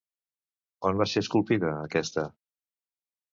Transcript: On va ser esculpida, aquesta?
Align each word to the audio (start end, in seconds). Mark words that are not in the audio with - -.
On 0.89 0.97
va 1.01 1.07
ser 1.11 1.23
esculpida, 1.25 1.69
aquesta? 1.91 2.25